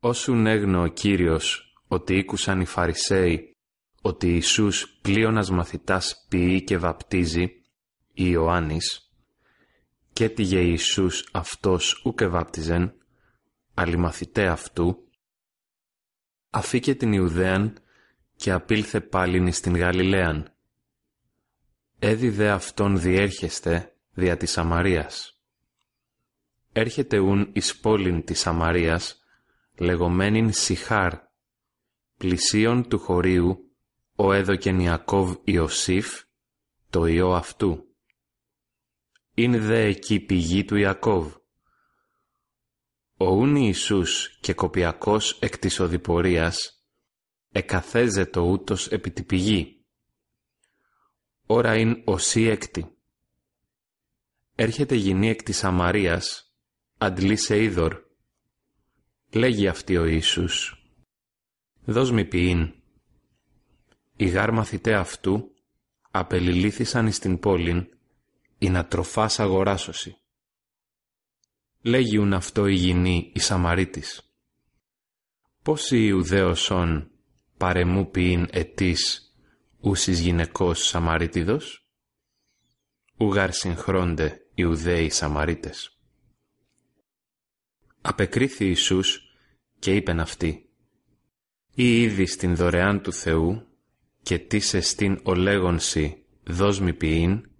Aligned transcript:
Όσουν 0.00 0.46
έγνω 0.46 0.82
ο 0.82 0.86
Κύριος 0.86 1.74
ότι 1.88 2.14
ήκουσαν 2.14 2.60
οι 2.60 2.64
Φαρισαίοι 2.64 3.56
ότι 4.02 4.28
Ιησούς 4.28 4.98
πλείονας 5.02 5.50
μαθητάς 5.50 6.26
ποιεί 6.28 6.64
και 6.64 6.78
βαπτίζει, 6.78 7.42
η 8.12 8.24
Ιωάννης, 8.30 9.12
και 10.12 10.28
τηγε 10.28 10.60
Ιησούς 10.60 11.28
αυτός 11.32 12.02
ούκε 12.04 12.26
βάπτιζεν, 12.26 12.94
μαθητέ 13.98 14.46
αυτού, 14.46 15.08
αφήκε 16.50 16.94
την 16.94 17.12
Ιουδαίαν 17.12 17.78
και 18.36 18.52
απήλθε 18.52 19.00
πάλιν 19.00 19.52
στην 19.52 19.76
Γαλιλαίαν. 19.76 20.52
Έδιδε 21.98 22.48
αυτόν 22.48 23.00
διέρχεστε 23.00 23.96
δια 24.14 24.36
της 24.36 24.50
Σαμαρίας. 24.50 25.42
Έρχεται 26.72 27.18
ούν 27.18 27.50
εις 27.52 27.78
πόλην 27.78 28.24
της 28.24 28.40
Σαμαρίας, 28.40 29.22
λεγόμενην 29.78 30.52
Σιχάρ, 30.52 31.12
πλησίον 32.16 32.88
του 32.88 32.98
χωρίου, 32.98 33.72
ο 34.16 34.32
έδωκεν 34.32 34.80
Ιακώβ 34.80 35.34
Ιωσήφ, 35.44 36.22
το 36.90 37.06
ιό 37.06 37.34
αυτού. 37.34 37.82
Είναι 39.34 39.58
δε 39.58 39.84
εκεί 39.84 40.20
πηγή 40.20 40.64
του 40.64 40.76
Ιακώβ. 40.76 41.34
Ο 43.16 43.26
ούν 43.30 43.56
Ιησούς 43.56 44.38
και 44.40 44.54
κοπιακός 44.54 45.38
εκ 45.40 45.58
της 45.58 45.80
οδηπορίας, 45.80 46.84
εκαθέζετο 47.50 48.40
ούτως 48.40 48.88
επί 48.88 49.10
τη 49.10 49.22
πηγή. 49.22 49.84
Ωρα 51.46 51.74
ειν 51.74 52.02
οσί 52.04 52.42
έκτη. 52.42 52.96
Έρχεται 54.54 54.94
γυνή 54.94 55.28
εκ 55.28 55.42
της 55.42 55.56
Σαμαρίας, 55.56 56.54
αντλεί 56.98 57.36
σε 57.36 57.62
είδωρ. 57.62 58.07
Λέγει 59.32 59.68
αυτή 59.68 59.96
ο 59.96 60.04
Ιησούς. 60.04 60.84
Δώσ' 61.84 62.10
μη 62.10 62.24
ποιήν. 62.24 62.74
Οι 64.16 64.26
γάρ 64.26 64.52
μαθητέ 64.52 64.94
αυτού 64.94 65.54
απελιλήθησαν 66.10 67.06
εις 67.06 67.18
την 67.18 67.38
πόλην 67.38 67.88
ή 68.58 68.70
να 68.70 68.86
τροφάς 68.86 69.40
αγοράσωση. 69.40 70.16
Λέγιουν 71.82 72.32
αυτό 72.32 72.66
η 72.66 72.74
γυνή 72.74 73.30
η 73.34 73.38
Σαμαρίτης. 73.38 74.32
Πώς 75.62 75.90
οι 75.90 75.98
Ιουδαίωσον 76.00 77.10
παρεμού 77.56 78.10
ποιήν 78.10 78.48
ετής 78.50 79.32
ούσις 79.80 80.20
γυναικός 80.20 80.86
Σαμαρίτιδος, 80.86 81.88
ουγάρ 83.16 83.52
συγχρόνται 83.52 84.46
Ιουδαίοι 84.54 85.10
Σαμαρίτες. 85.10 85.97
Απεκρίθη 88.00 88.64
Ιησούς 88.64 89.34
και 89.78 89.94
είπεν 89.94 90.20
αυτή, 90.20 90.70
«Ή 91.74 92.02
ήδη 92.02 92.26
στην 92.26 92.56
δωρεάν 92.56 93.02
του 93.02 93.12
Θεού 93.12 93.66
και 94.22 94.38
τίς 94.38 94.74
εστίν 94.74 95.20
ο 95.22 95.34
λέγονσι 95.34 96.24
δώσ' 96.44 96.80
μη 96.80 96.94
ποιήν, 96.94 97.50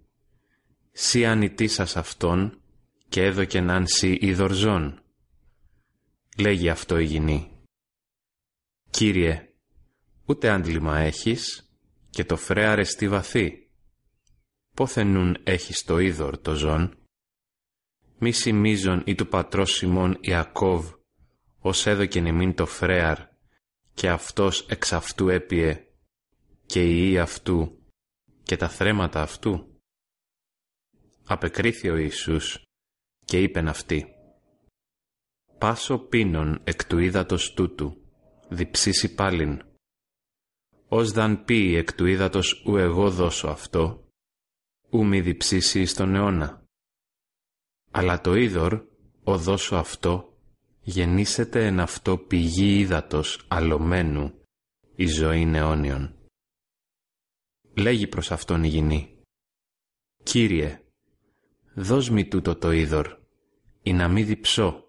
σι 0.91 1.25
ανητήσας 1.25 1.97
αυτόν 1.97 2.61
και 3.09 3.23
έδωκεν 3.23 3.69
αν 3.69 3.87
σι 3.87 4.17
ειδορζών». 4.21 5.01
Λέγει 6.37 6.69
αυτό 6.69 6.97
η 6.97 7.03
γυνή. 7.03 7.51
«Κύριε, 8.89 9.53
ούτε 10.25 10.49
άντλημα 10.49 10.97
έχεις 10.97 11.69
και 12.09 12.25
το 12.25 12.37
φρέαρε 12.37 12.83
στη 12.83 13.07
βαθύ. 13.07 13.69
Πόθενουν 14.75 15.37
έχεις 15.43 15.83
το 15.83 15.99
είδωρ 15.99 16.37
το 16.37 16.53
ζών; 16.53 16.98
Μη 18.21 18.31
σημίζον 18.31 19.03
ή 19.05 19.15
του 19.15 19.27
πατρός 19.27 19.71
Σιμών 19.71 20.17
Ιακώβ, 20.21 20.91
ως 21.59 21.85
έδωκεν 21.85 22.25
εμήν 22.25 22.53
το 22.53 22.65
φρέαρ, 22.65 23.17
και 23.93 24.09
αυτός 24.09 24.65
εξ 24.69 24.93
αυτού 24.93 25.29
έπιε, 25.29 25.87
και 26.65 26.83
η 26.85 27.11
ή 27.11 27.17
αυτού, 27.17 27.83
και 28.43 28.55
τα 28.55 28.69
θρέματα 28.69 29.21
αυτού. 29.21 29.81
Απεκρίθη 31.25 31.89
ο 31.89 31.95
Ιησούς, 31.95 32.61
και 33.25 33.41
είπεν 33.41 33.67
αυτή, 33.67 34.13
«Πάσο 35.57 35.97
πίνον 35.97 36.61
εκ 36.63 36.85
του 36.85 36.97
ύδατος 36.97 37.53
τούτου, 37.53 38.01
διψήσει 38.49 39.13
πάλιν. 39.13 39.61
Ως 40.87 41.11
δαν 41.11 41.43
πει 41.43 41.75
εκ 41.75 41.93
του 41.93 42.05
ύδατος 42.05 42.63
ου 42.65 42.77
εγώ 42.77 43.11
δώσω 43.11 43.47
αυτό, 43.47 44.07
ου 44.89 45.05
μη 45.05 45.21
διψήσει 45.21 45.85
στον 45.85 46.15
αιώνα. 46.15 46.68
Αλλά 47.91 48.21
το 48.21 48.33
είδωρ, 48.33 48.85
ο 49.23 49.37
δώσω 49.37 49.75
αυτό, 49.75 50.37
γεννήσεται 50.81 51.65
εν 51.65 51.79
αυτό 51.79 52.17
πηγή 52.17 52.79
ύδατος 52.79 53.45
αλωμένου, 53.47 54.33
η 54.95 55.05
ζωή 55.07 55.51
αιώνιον. 55.53 56.15
Λέγει 57.73 58.07
προς 58.07 58.31
αυτόν 58.31 58.63
η 58.63 58.67
γυνή, 58.67 59.19
«Κύριε, 60.23 60.81
δώσ' 61.73 62.09
μη 62.09 62.27
τούτο 62.27 62.55
το 62.55 62.71
είδωρ, 62.71 63.17
ή 63.81 63.93
να 63.93 64.07
μη 64.07 64.23
διψώ, 64.23 64.83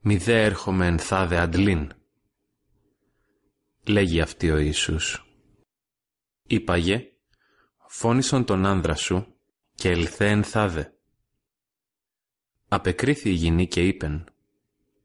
μη 0.00 0.16
δε 0.16 0.42
έρχομαι 0.42 0.86
εν 0.86 0.98
θάδε 0.98 1.38
αντλήν». 1.38 1.92
Λέγει 3.86 4.20
αυτή 4.20 4.50
ο 4.50 4.58
Ιησούς, 4.58 5.26
«Είπαγε, 6.46 7.12
φώνησον 7.88 8.44
τον 8.44 8.66
άνδρα 8.66 8.94
σου 8.94 9.26
και 9.74 9.90
ελθέ 9.90 10.30
εν 10.30 10.44
θάδε». 10.44 10.95
Απεκρίθη 12.68 13.30
η 13.30 13.32
γυνή 13.32 13.66
και 13.66 13.86
είπεν, 13.86 14.24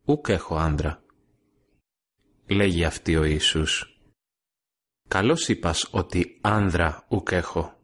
«Ούκ 0.06 0.28
έχω 0.28 0.56
άνδρα». 0.56 1.04
Λέγει 2.48 2.86
αυτή 2.86 3.16
ο 3.16 3.24
Ιησούς, 3.24 4.00
«Καλώς 5.08 5.48
είπας 5.48 5.88
ότι 5.92 6.40
άνδρα 6.42 7.06
ούκ 7.10 7.32
έχω. 7.32 7.80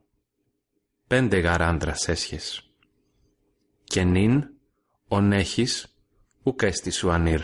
Πέντε 1.07 1.39
γαρ 1.39 1.61
άνδρας 1.61 2.07
έσχες. 2.07 2.71
Και 3.83 4.03
νυν, 4.03 4.49
ον 5.07 5.31
έχεις, 5.31 5.97
ούκ 6.43 6.61
έστι 6.61 6.91
σου 6.91 7.11
ανήρ. 7.11 7.41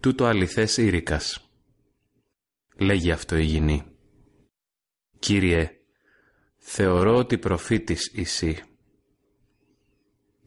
Τούτο 0.00 0.24
αληθές 0.24 0.76
ήρικας. 0.76 1.50
Λέγει 2.76 3.10
αυτό 3.10 3.36
η 3.36 3.44
γυνή. 3.44 3.84
«Κύριε, 5.18 5.80
θεωρώ 6.56 7.16
ότι 7.16 7.38
προφήτης 7.38 8.12
εσύ 8.14 8.69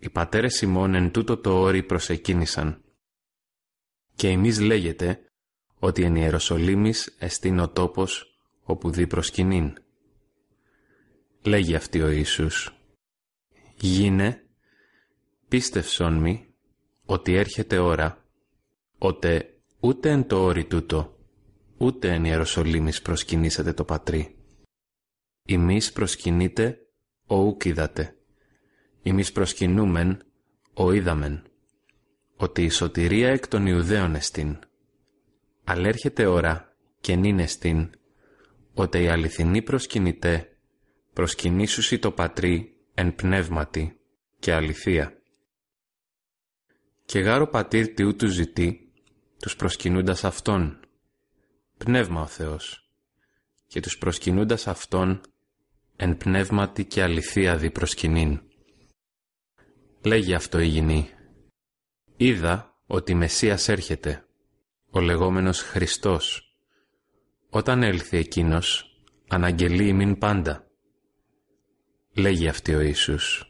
οι 0.04 0.10
πατέρες 0.10 0.62
ημών 0.62 0.94
εν 0.94 1.12
τούτο 1.12 1.38
το 1.38 1.60
όρι 1.60 1.84
προσεκίνησαν. 1.84 2.84
Και 4.16 4.28
εμείς 4.28 4.60
λέγεται 4.60 5.32
ότι 5.80 6.04
εν 6.04 6.16
Ιεροσολύμης 6.16 7.16
εστίν 7.20 7.60
ο 7.60 7.70
τόπος 7.70 8.38
όπου 8.64 8.92
δει 8.92 9.08
προσκυνήν. 9.08 9.74
Λέγει 11.44 11.76
αυτή 11.76 12.02
ο 12.02 12.10
Ιησούς. 12.10 12.76
Γίνε, 13.76 14.44
πίστευσον 15.48 16.14
μη, 16.14 16.54
ότι 17.06 17.34
έρχεται 17.34 17.78
ώρα, 17.78 18.26
ότε 18.98 19.58
ούτε 19.80 20.10
εν 20.10 20.28
το 20.28 20.44
όρι 20.44 20.66
τούτο, 20.66 21.18
ούτε 21.78 22.14
εν 22.14 22.26
Ιεροσολύμης 22.26 23.02
προσκυνήσατε 23.02 23.74
το 23.74 23.84
πατρί. 23.84 24.36
Εμείς 25.46 25.92
προσκυνείτε 25.92 26.88
ο 27.28 27.36
ουκ 27.36 27.66
είδατε 27.66 28.18
Εμείς 29.04 29.32
προσκυνούμεν, 29.32 30.24
ο 30.74 30.92
είδαμεν, 30.92 31.44
ότι 32.36 32.64
η 32.64 32.70
σωτηρία 32.70 33.30
εκ 33.30 33.48
των 33.48 33.66
Ιουδαίων 33.66 34.16
εστίν. 34.16 34.60
Αλλά 35.64 35.88
έρχεται 35.88 36.26
ώρα 36.26 36.76
και 37.02 37.16
νυν 37.16 37.40
εστίν, 37.40 37.90
ότι 38.74 39.04
η 39.04 39.08
αληθινή 39.08 39.62
προσκυνητέ 39.62 40.58
προσκυνήσουσι 41.14 42.00
το 42.00 42.12
πατρί 42.12 42.76
εν 42.94 43.16
πνεύματι 43.16 44.00
και 44.40 44.54
αληθεία. 44.54 45.18
Και 47.06 47.20
γάρο 47.20 47.48
πατήρ 47.48 47.88
τι 47.88 48.14
τους 48.14 48.32
ζητεί, 48.32 48.92
τους 49.40 49.56
προσκυνούντας 49.56 50.24
Αυτόν, 50.24 50.80
πνεύμα 51.78 52.22
ο 52.22 52.26
Θεός, 52.26 52.90
και 53.68 53.80
τους 53.80 53.98
προσκυνούντας 53.98 54.68
Αυτόν 54.68 55.22
εν 55.96 56.18
πνεύματι 56.18 56.86
και 56.86 57.04
αληθεία 57.04 57.58
δι 57.58 57.72
προσκυνήν. 57.72 58.42
Λέγει 60.06 60.34
αυτό 60.34 60.60
η 60.60 60.68
γυνή. 60.68 61.10
Είδα 62.18 62.80
ότι 62.88 63.14
Μεσσίας 63.14 63.70
έρχεται, 63.70 64.28
ο 64.90 65.00
λεγόμενος 65.00 65.62
Χριστός. 65.62 66.56
Όταν 67.50 67.84
έλθει 67.84 68.18
εκείνος, 68.18 68.98
αναγγελεί 69.28 69.88
ημίν 69.88 70.18
πάντα. 70.18 70.68
Λέγει 72.14 72.48
αυτή 72.48 72.76
ο 72.76 72.80
Ιησούς. 72.80 73.46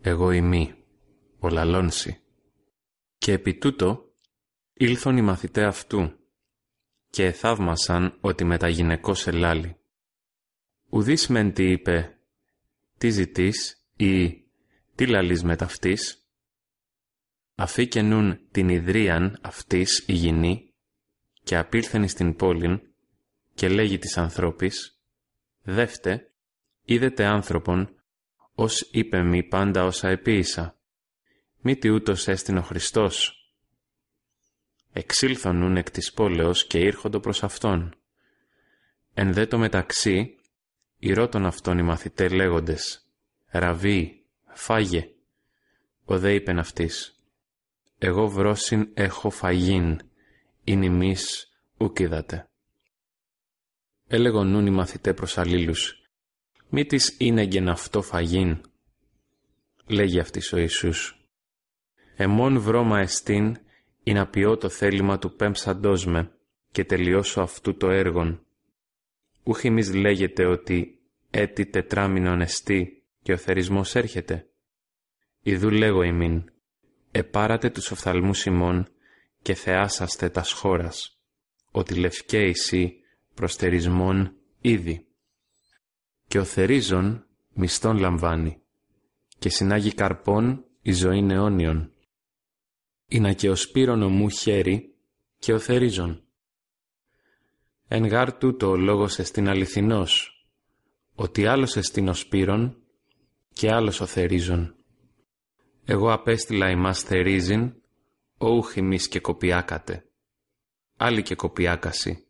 Εγώ 0.00 0.30
ημί, 0.30 0.74
ο 1.38 1.48
λαλόνσι. 1.48 2.20
Και 3.18 3.32
επί 3.32 3.54
τούτο, 3.54 4.12
ήλθον 4.72 5.16
οι 5.16 5.22
μαθητέ 5.22 5.64
αυτού 5.64 6.12
και 7.10 7.32
θαύμασαν 7.32 8.18
ότι 8.20 8.44
μεταγυναικός 8.44 9.26
ελάλη. 9.26 9.76
Ουδής 10.90 11.28
μεν 11.28 11.52
τι 11.52 11.70
είπε, 11.70 12.18
τι 12.98 13.10
ζητείς 13.10 13.86
ή 13.96 14.43
τι 14.94 15.06
λαλείς 15.06 15.42
με 15.42 15.56
ταυτής; 15.56 16.28
αφήκενουν 17.54 18.40
την 18.50 18.68
ιδρίαν 18.68 19.38
αυτής 19.42 20.04
υγιεινή 20.06 20.72
και 21.42 21.56
απήλθεν 21.56 22.08
στην 22.08 22.36
πόλην 22.36 22.80
και 23.54 23.68
λέγει 23.68 23.98
της 23.98 24.18
ανθρώπης 24.18 24.98
«Δεύτε, 25.62 26.30
είδετε 26.84 27.24
άνθρωπον, 27.24 27.94
ως 28.54 28.88
είπε 28.92 29.22
μη 29.22 29.42
πάντα 29.42 29.84
όσα 29.84 30.08
επίησα. 30.08 30.78
Μη 31.60 31.76
τι 31.76 31.90
ούτως 31.90 32.28
έστειν 32.28 32.56
ο 32.56 32.62
Χριστός». 32.62 33.38
Εξήλθονουν 34.92 35.76
εκ 35.76 35.90
της 35.90 36.12
πόλεως 36.12 36.66
και 36.66 36.78
ήρχοντο 36.78 37.20
προς 37.20 37.42
Αυτόν. 37.42 37.94
Εν 39.14 39.32
δε 39.32 39.46
το 39.46 39.58
μεταξύ, 39.58 40.38
ηρώτων 40.98 41.46
Αυτόν 41.46 41.78
οι 41.78 41.82
μαθητές 41.82 42.32
λέγοντες 42.32 43.08
«Ραβί, 43.46 44.23
φάγε». 44.54 45.08
Ο 46.04 46.18
δε 46.18 46.34
είπεν 46.34 46.58
αυτής 46.58 47.24
«Εγώ 47.98 48.28
βρόσιν 48.28 48.90
έχω 48.94 49.30
φαγήν, 49.30 50.00
ειν 50.64 50.82
ημείς 50.82 51.52
ουκ 51.76 51.98
είδατε». 51.98 52.48
Έλεγον 54.06 54.50
νουν 54.50 54.66
οι 54.66 54.70
μαθητέ 54.70 55.14
προς 55.14 55.38
αλλήλους 55.38 56.08
«Μη 56.68 56.84
της 56.84 57.14
είναι 57.18 57.42
γεν 57.42 57.68
αυτό 57.68 58.02
φαγήν». 58.02 58.60
Λέγει 59.86 60.18
αυτής 60.18 60.52
ο 60.52 60.56
Ιησούς 60.56 61.28
«Εμόν 62.16 62.60
βρώμα 62.60 63.00
εστίν 63.00 63.56
ή 64.02 64.12
να 64.12 64.26
ποιώ 64.26 64.56
το 64.56 64.68
θέλημα 64.68 65.18
του 65.18 65.36
πέμψαντός 65.36 66.06
με 66.06 66.32
και 66.70 66.84
τελειώσω 66.84 67.40
αυτού 67.40 67.76
το 67.76 67.90
έργον. 67.90 68.46
Ούχ 69.42 69.64
εμείς 69.64 69.94
λέγεται 69.94 70.46
ότι 70.46 71.02
έτη 71.30 71.66
τετράμινον 71.66 72.40
εστί 72.40 73.03
και 73.24 73.32
ο 73.32 73.36
θερισμός 73.36 73.94
έρχεται. 73.94 74.48
Ιδού 75.42 75.70
λέγω 75.70 76.02
ημίν, 76.02 76.44
επάρατε 77.10 77.70
τους 77.70 77.90
οφθαλμούς 77.90 78.44
ημών 78.44 78.88
και 79.42 79.54
θεάσαστε 79.54 80.28
τας 80.28 80.52
χώρας, 80.52 81.20
ότι 81.70 81.94
λευκέ 81.94 82.38
εσύ 82.38 83.00
θερισμόν 83.48 84.36
ήδη. 84.60 85.06
Και 86.26 86.38
ο 86.38 86.44
θερίζων 86.44 87.26
μισθόν 87.52 87.96
λαμβάνει 87.98 88.62
και 89.38 89.48
συνάγει 89.48 89.94
καρπών 89.94 90.64
η 90.82 90.92
ζωή 90.92 91.26
αιώνιον 91.30 91.92
να 93.08 93.32
και 93.32 93.50
ο 93.50 93.54
σπύρον 93.54 94.12
μου 94.12 94.28
χέρι 94.28 94.94
και 95.38 95.52
ο 95.52 95.58
θερίζων. 95.58 96.22
Εν 97.88 98.06
γάρ 98.06 98.38
τούτο 98.38 98.70
ο 98.70 98.76
λόγος 98.76 99.18
εστίν 99.18 99.48
αληθινός, 99.48 100.44
ότι 101.14 101.46
άλλος 101.46 101.76
εστίν 101.76 102.08
ο 102.08 102.14
σπύρον 102.14 102.83
και 103.54 103.72
άλλος 103.72 104.00
ο 104.00 104.06
θερίζων. 104.06 104.74
Εγώ 105.84 106.12
απέστειλα 106.12 106.70
ημάς 106.70 107.00
θερίζειν, 107.00 107.74
όουχ 108.38 108.76
ημείς 108.76 109.08
και 109.08 109.20
κοπιάκατε. 109.20 110.04
Άλλοι 110.96 111.22
και 111.22 111.34
κοπιάκαση, 111.34 112.26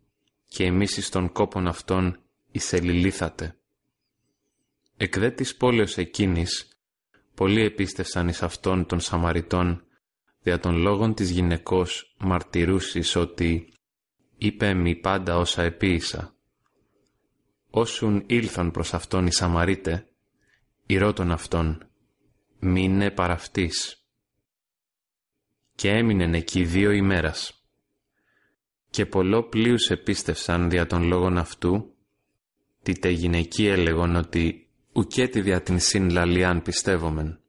και 0.48 0.64
εμείς 0.64 0.96
εις 0.96 1.08
των 1.08 1.32
κόπων 1.32 1.66
αυτών 1.66 2.18
εισελιλήθατε. 2.50 3.58
Εκ 4.96 5.18
δε 5.18 5.30
της 5.30 5.56
πόλεως 5.56 5.98
εκείνης, 5.98 6.78
πολλοί 7.34 7.60
επίστευσαν 7.60 8.28
εις 8.28 8.42
αυτών 8.42 8.86
των 8.86 9.00
Σαμαριτών 9.00 9.84
δια 10.42 10.58
των 10.58 10.76
λόγων 10.76 11.14
της 11.14 11.30
γυναικός 11.30 12.14
μαρτυρούσης 12.18 13.16
ότι 13.16 13.72
«είπε 14.36 14.74
μη 14.74 14.96
πάντα 14.96 15.36
όσα 15.36 15.62
επίησα». 15.62 16.34
Όσουν 17.70 18.24
ήλθαν 18.26 18.70
προς 18.70 18.94
Αυτόν 18.94 19.26
οι 19.26 19.32
Σαμαρίτε, 19.32 20.08
ηρώτων 20.86 21.30
Αυτόν 21.30 21.88
«μείνε 22.58 23.10
παραυτής». 23.10 23.98
Και 25.74 25.90
έμεινεν 25.90 26.34
εκεί 26.34 26.64
δύο 26.64 26.90
ημέρας. 26.90 27.64
Και 28.90 29.06
πολλό 29.06 29.42
πλοίους 29.42 29.90
επίστευσαν 29.90 30.70
δια 30.70 30.86
των 30.86 31.02
λόγων 31.02 31.38
αυτού, 31.38 31.94
τι 32.82 32.92
τε 32.98 33.08
γυναικοί 33.08 33.66
έλεγον 33.66 34.16
ότι 34.16 34.68
ουκέτι 34.92 35.40
δια 35.40 35.62
την 35.62 35.80
συν 35.80 36.10
λαλιάν 36.10 36.62
πιστεύομεν. 36.62 37.40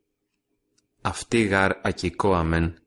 Αυτή 1.01 1.43
γάρ 1.43 1.71
ακικόαμεν 1.83 2.81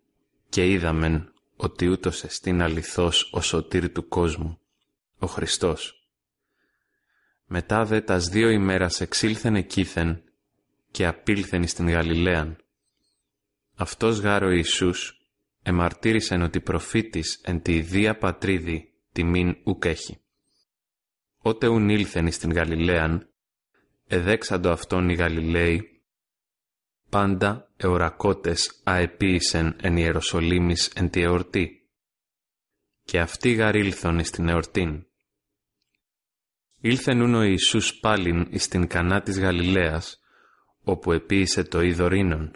και 0.48 0.70
είδαμεν 0.70 1.32
ότι 1.56 1.88
ούτως 1.88 2.24
εστίν 2.24 2.62
αληθώς 2.62 3.30
ο 3.32 3.40
σωτήρ 3.40 3.92
του 3.92 4.08
κόσμου, 4.08 4.60
ο 5.18 5.26
Χριστός. 5.26 6.08
Μετά 7.46 7.84
δε 7.84 8.00
τας 8.00 8.28
δύο 8.28 8.50
ημέρας 8.50 9.00
εξήλθεν 9.00 9.54
εκείθεν 9.54 10.22
και 10.90 11.06
απήλθεν 11.06 11.62
εις 11.62 11.74
την 11.74 11.88
Γαλιλαίαν. 11.88 12.56
Αυτός 13.76 14.18
γάρο 14.18 14.50
Ιησούς 14.50 15.20
εμαρτύρησεν 15.62 16.42
ότι 16.42 16.60
προφήτης 16.60 17.40
εν 17.44 17.62
τη 17.62 17.74
ιδία 17.74 18.18
πατρίδη 18.18 18.92
τιμήν 19.12 19.56
ουκ 19.64 19.84
έχει. 19.84 20.20
Ότε 21.38 21.66
ουν 21.66 21.88
ήλθεν 21.88 22.26
εις 22.26 22.38
την 22.38 22.52
Γαλιλαίαν, 22.52 23.28
εδέξαντο 24.06 24.70
αυτόν 24.70 25.08
οι 25.08 25.14
Γαλιλαίοι 25.14 25.98
πάντα 27.08 27.70
εωρακότες 27.76 28.80
αεποίησεν 28.84 29.76
εν 29.80 29.96
Ιεροσολύμης 29.96 30.86
εν 30.86 31.10
τη 31.10 31.22
εορτή. 31.22 31.88
Και 33.02 33.20
αυτοί 33.20 33.52
γαρήλθον 33.52 34.18
εις 34.18 34.30
την 34.30 34.48
εορτήν. 34.48 35.06
Ήλθεν 36.80 37.20
ούν 37.20 37.34
ο 37.34 37.42
Ιησούς 37.42 37.94
πάλιν 37.94 38.46
εις 38.50 38.68
την 38.68 38.86
κανά 38.86 39.22
της 39.22 39.38
Γαλιλαίας, 39.38 40.20
όπου 40.88 41.12
επίησε 41.12 41.64
το 41.64 41.80
είδωρίνον. 41.80 42.50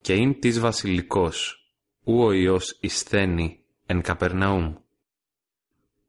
Και 0.00 0.14
ειν 0.14 0.40
της 0.40 0.60
βασιλικός, 0.60 1.66
ου 2.04 2.22
ο 2.22 2.32
Υιός 2.32 2.78
ισθένει 2.80 3.60
εν 3.86 4.02
Καπερναούμ. 4.02 4.74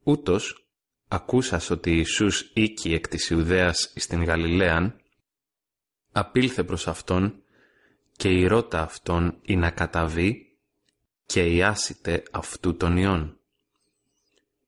Ούτως, 0.03 0.67
ακούσας 1.07 1.69
ότι 1.69 1.91
Ιησούς 1.91 2.51
οίκη 2.53 2.93
εκ 2.93 3.07
της 3.07 3.29
Ιουδαίας 3.29 3.91
εις 3.95 4.07
την 4.07 4.23
Γαλιλαίαν, 4.23 5.01
απήλθε 6.11 6.63
προς 6.63 6.87
Αυτόν 6.87 7.43
και 8.11 8.29
η 8.29 8.47
ρότα 8.47 8.81
Αυτόν 8.81 9.37
ή 9.41 9.55
να 9.55 9.71
καταβεί 9.71 10.57
και 11.25 11.45
ιάσιτε 11.55 12.23
αυτού 12.31 12.75
των 12.77 12.97
ιών. 12.97 13.39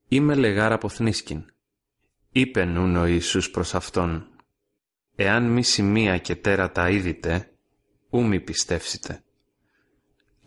Είμαι 0.07 0.35
λεγάρα 0.35 0.75
αποθνίσκην. 0.75 1.53
Είπε 2.31 2.65
νουν 2.65 2.95
ο 2.95 3.05
Ιησούς 3.05 3.51
προς 3.51 3.75
Αυτόν, 3.75 4.27
«Εάν 5.21 5.51
μη 5.51 5.63
σημεία 5.63 6.17
και 6.17 6.35
τέρατα 6.35 6.89
είδητε, 6.89 7.51
ού 8.09 8.23
μη 8.23 8.39
πιστεύσετε». 8.39 9.23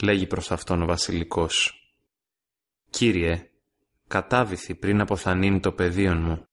Λέγει 0.03 0.27
προς 0.27 0.51
Αυτόν 0.51 0.83
ο 0.83 0.87
βασιλικός, 0.87 1.77
«Κύριε, 2.91 3.51
κατάβηθη 4.09 4.75
πριν 4.75 5.01
αποθανήν 5.01 5.61
το 5.61 5.73
πεδίον 5.73 6.23
μου». 6.23 6.47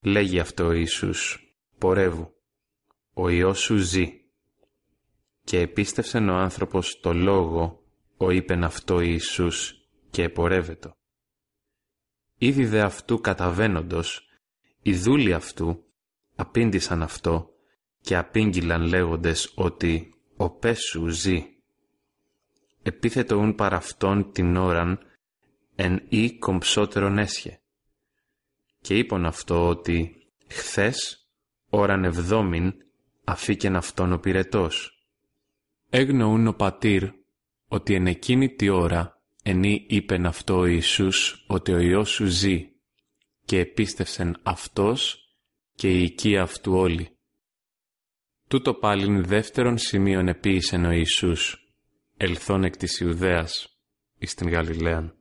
Λέγει 0.00 0.40
αυτό 0.40 0.66
ο 0.66 0.72
Ιησούς, 0.72 1.38
«Πορεύου» 1.78 2.34
ο 3.12 3.28
Υιός 3.28 3.60
σου 3.60 3.76
ζει. 3.76 4.20
Και 5.44 5.60
επίστευσεν 5.60 6.28
ο 6.28 6.34
άνθρωπος 6.34 7.00
το 7.00 7.12
λόγο, 7.12 7.82
ο 8.16 8.30
είπεν 8.30 8.64
αυτό 8.64 9.00
Ιησούς, 9.00 9.74
και 10.10 10.22
επορεύετο. 10.22 10.96
Ήδη 12.38 12.66
δε 12.66 12.80
αυτού 12.80 13.20
καταβαίνοντος, 13.20 14.28
οι 14.82 14.94
δούλοι 14.94 15.32
αυτού 15.32 15.85
απήντησαν 16.36 17.02
αυτό 17.02 17.50
και 18.00 18.16
απήγγυλαν 18.16 18.82
λέγοντες 18.82 19.52
ότι 19.54 20.14
ο 20.36 20.50
Πέσου 20.50 21.08
ζει. 21.08 21.44
Επίθετο 22.82 23.36
ούν 23.36 23.54
παρά 23.54 23.76
αυτόν 23.76 24.32
την 24.32 24.56
ώραν 24.56 24.98
εν 25.74 26.06
ή 26.08 26.38
κομψότερον 26.38 27.18
έσχε. 27.18 27.60
Και 28.80 28.98
είπαν 28.98 29.26
αυτό 29.26 29.68
ότι 29.68 30.26
χθες 30.46 31.28
ώραν 31.68 32.04
εβδόμην 32.04 32.74
αφήκεν 33.24 33.76
αυτόν 33.76 34.12
ο 34.12 34.18
πυρετός. 34.18 35.06
Έγνοούν 35.90 36.46
ο 36.46 36.52
πατήρ 36.52 37.10
ότι 37.68 37.94
εν 37.94 38.06
εκείνη 38.06 38.48
τη 38.48 38.68
ώρα 38.68 39.22
ενή 39.42 39.86
είπεν 39.88 40.26
αυτό 40.26 40.58
ο 40.58 40.66
Ιησούς 40.66 41.44
ότι 41.46 41.72
ο 41.72 41.78
Υιός 41.78 42.10
σου 42.10 42.26
ζει 42.26 42.70
και 43.44 43.58
επίστευσεν 43.58 44.40
αυτός 44.42 45.25
και 45.76 45.88
η 45.88 46.02
οικία 46.02 46.42
αυτού 46.42 46.72
όλοι. 46.72 47.10
Τούτο 48.48 48.74
πάλιν 48.74 49.24
δεύτερον 49.24 49.78
σημείον 49.78 50.28
επίησεν 50.28 50.84
ο 50.84 50.90
Ιησούς, 50.90 51.56
ελθόν 52.16 52.64
εκ 52.64 52.76
της 52.76 53.00
Ιουδαίας 53.00 53.78
εις 54.18 54.34
την 54.34 54.48
Γαλιλαίαν. 54.48 55.15